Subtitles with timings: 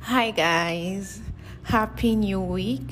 [0.00, 1.20] Hi, guys.
[1.64, 2.90] Happy New Week.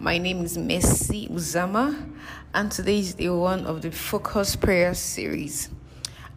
[0.00, 2.10] My name is Messi Uzama,
[2.52, 5.70] and today is day one of the Focus Prayer series.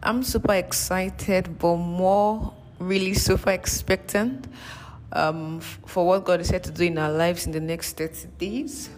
[0.04, 4.46] I'm super excited, but more really super expectant
[5.12, 8.28] um, for what God is set to do in our lives in the next 30
[8.38, 8.90] days.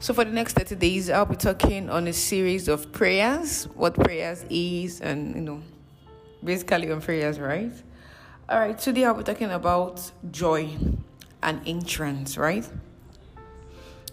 [0.00, 3.94] So, for the next 30 days, I'll be talking on a series of prayers, what
[3.94, 5.62] prayers is, and you know,
[6.44, 7.72] basically on prayers, right?
[8.48, 10.70] All right, today I'll be talking about joy
[11.42, 12.64] and entrance, right?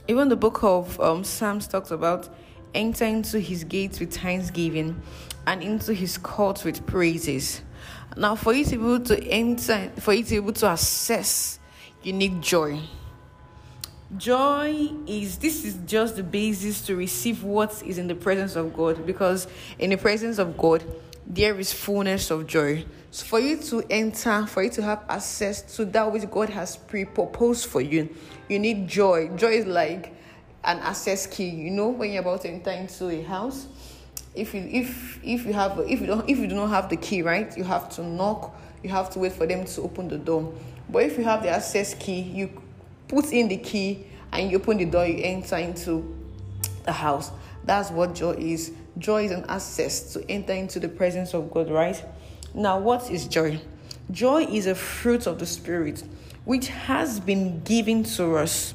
[0.08, 2.30] Even the book of um, Psalms talks about
[2.74, 5.00] enter into his gates with thanksgiving
[5.46, 7.62] and into his courts with praises.
[8.18, 11.60] Now, for you to be able to enter, for you to be able to access,
[12.02, 12.80] you need joy.
[14.18, 18.74] Joy is this is just the basis to receive what is in the presence of
[18.74, 19.46] God because
[19.78, 20.84] in the presence of God
[21.26, 22.86] there is fullness of joy.
[23.12, 26.76] So for you to enter, for you to have access to that which God has
[26.76, 28.10] pre-proposed for you,
[28.50, 29.30] you need joy.
[29.36, 30.16] Joy is like
[30.64, 31.50] an access key.
[31.50, 33.68] You know, when you're about to enter into a house,
[34.36, 36.98] if you if if you have if you don't if you do not have the
[36.98, 38.56] key, right, you have to knock.
[38.82, 40.54] You have to wait for them to open the door.
[40.90, 42.62] But if you have the access key, you
[43.08, 45.06] put in the key and you open the door.
[45.06, 46.23] You enter into
[46.84, 47.32] the house.
[47.64, 48.74] That's what joy is.
[48.98, 52.04] Joy is an access to enter into the presence of God, right?
[52.54, 53.60] Now, what is joy?
[54.12, 56.04] Joy is a fruit of the Spirit
[56.46, 58.74] which has been given to us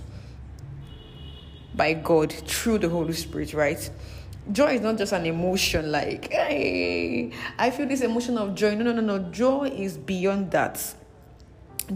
[1.74, 3.90] by God through the Holy Spirit, right?
[4.50, 8.74] Joy is not just an emotion like, hey, I feel this emotion of joy.
[8.74, 9.30] No, no, no, no.
[9.30, 10.94] Joy is beyond that.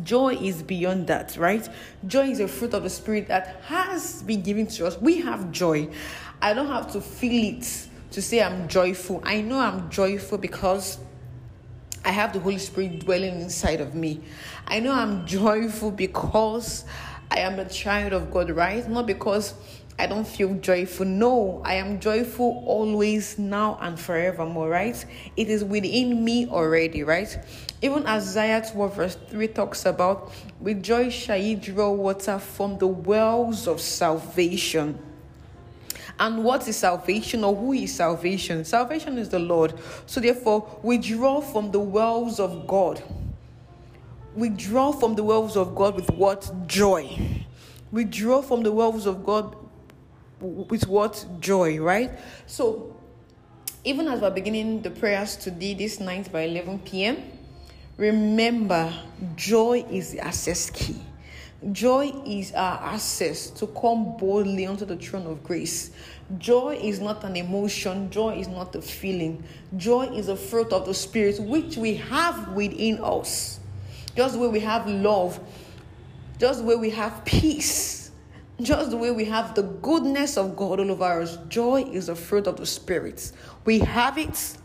[0.05, 1.69] Joy is beyond that, right?
[2.07, 4.99] Joy is a fruit of the Spirit that has been given to us.
[5.01, 5.91] We have joy.
[6.41, 9.23] I don't have to feel it to say I'm joyful.
[9.25, 10.99] I know I'm joyful because
[12.05, 14.21] I have the Holy Spirit dwelling inside of me.
[14.67, 16.85] I know I'm joyful because
[17.31, 18.87] I am a child of God, right?
[18.89, 19.55] Not because
[19.99, 21.07] I don't feel joyful.
[21.07, 25.05] No, I am joyful always, now, and forevermore, right?
[25.37, 27.39] It is within me already, right?
[27.83, 32.79] Even as Isaiah 12, verse 3 talks about, With joy shall ye draw water from
[32.79, 34.99] the wells of salvation.
[36.19, 38.65] And what is salvation or who is salvation?
[38.65, 39.75] Salvation is the Lord.
[40.07, 43.03] So, therefore, we draw from the wells of God.
[44.35, 46.67] We draw from the wells of God with what?
[46.67, 47.45] Joy.
[47.91, 49.57] We draw from the wells of God
[50.43, 51.25] with what?
[51.41, 52.11] Joy, right?
[52.47, 52.97] So,
[53.85, 57.23] even as we're beginning the prayers today, this night by 11 p.m.,
[57.97, 58.93] remember
[59.37, 61.01] joy is the access key.
[61.71, 65.93] Joy is our access to come boldly onto the throne of grace.
[66.39, 69.45] Joy is not an emotion, joy is not a feeling.
[69.77, 73.61] Joy is a fruit of the Spirit which we have within us.
[74.17, 75.39] Just where we have love,
[76.39, 78.02] just where we have peace,
[78.63, 81.39] just the way we have the goodness of God all over us.
[81.49, 83.33] Joy is a fruit of the Spirit.
[83.65, 84.57] We have it.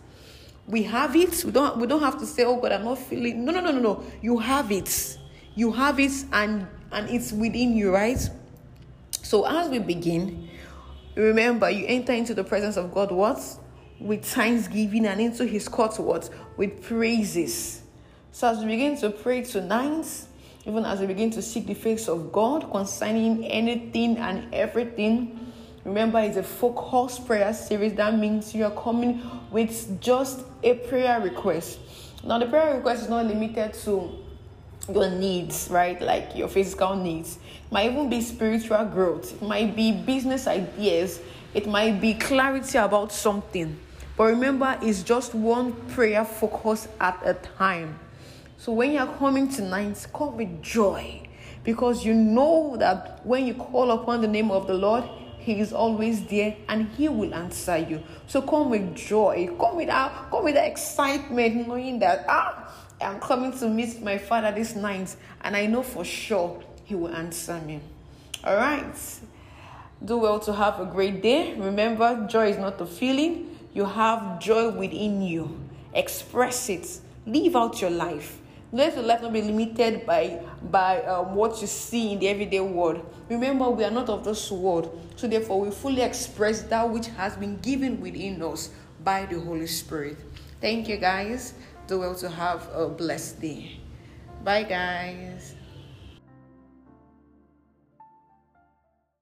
[0.68, 1.44] We have it.
[1.44, 3.46] We don't, we don't have to say, oh God, I'm not feeling.
[3.46, 4.04] No, no, no, no, no.
[4.22, 5.18] You have it.
[5.56, 8.30] You have it and and it's within you, right?
[9.24, 10.50] So as we begin,
[11.16, 13.42] remember you enter into the presence of God what?
[14.00, 16.30] With thanksgiving and into his court what?
[16.56, 17.82] With praises.
[18.32, 20.06] So as we begin to pray tonight,
[20.68, 25.54] even as we begin to seek the face of God concerning anything and everything,
[25.86, 27.94] remember it's a focus prayer series.
[27.94, 31.80] That means you are coming with just a prayer request.
[32.22, 34.12] Now the prayer request is not limited to
[34.94, 36.02] your needs, right?
[36.02, 37.38] Like your physical needs.
[37.66, 39.42] It might even be spiritual growth.
[39.42, 41.22] It might be business ideas.
[41.54, 43.80] It might be clarity about something.
[44.18, 48.00] But remember, it's just one prayer focus at a time.
[48.58, 51.28] So when you're coming tonight, come with joy
[51.64, 55.04] because you know that when you call upon the name of the Lord,
[55.38, 58.04] He is always there and He will answer you.
[58.26, 63.52] So come with joy, come with that, come with excitement, knowing that ah I'm coming
[63.60, 67.80] to meet my father this night, and I know for sure he will answer me.
[68.44, 68.96] All right.
[70.04, 71.54] Do well to have a great day.
[71.60, 75.60] Remember, joy is not a feeling, you have joy within you.
[75.94, 78.40] Express it, live out your life.
[78.72, 82.60] Let your life not be limited by by um, what you see in the everyday
[82.60, 83.06] world.
[83.30, 87.36] Remember, we are not of this world, so therefore we fully express that which has
[87.38, 88.72] been given within us
[89.04, 90.18] by the Holy Spirit.
[90.60, 91.54] Thank you, guys
[91.88, 93.80] do well to have a blessed day.
[94.44, 95.56] Bye, guys.